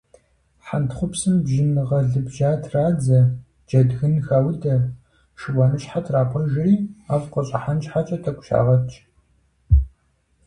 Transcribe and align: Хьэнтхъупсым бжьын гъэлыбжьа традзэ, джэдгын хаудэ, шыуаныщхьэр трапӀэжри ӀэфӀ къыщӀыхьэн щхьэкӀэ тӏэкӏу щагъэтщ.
Хьэнтхъупсым 0.65 1.35
бжьын 1.43 1.71
гъэлыбжьа 1.87 2.51
традзэ, 2.63 3.19
джэдгын 3.67 4.15
хаудэ, 4.25 4.75
шыуаныщхьэр 5.39 6.03
трапӀэжри 6.05 6.75
ӀэфӀ 7.07 7.27
къыщӀыхьэн 7.33 7.77
щхьэкӀэ 7.83 8.17
тӏэкӏу 8.23 8.45
щагъэтщ. 8.47 8.93